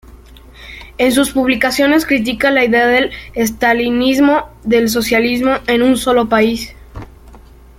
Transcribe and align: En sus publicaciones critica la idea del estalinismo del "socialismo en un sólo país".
En 0.97 1.11
sus 1.11 1.29
publicaciones 1.31 2.07
critica 2.07 2.49
la 2.49 2.65
idea 2.65 2.87
del 2.87 3.11
estalinismo 3.35 4.49
del 4.63 4.89
"socialismo 4.89 5.57
en 5.67 5.83
un 5.83 5.95
sólo 5.95 6.27
país". 6.27 6.73